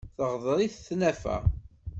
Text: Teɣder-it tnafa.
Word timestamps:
Teɣder-it 0.15 0.75
tnafa. 0.87 1.37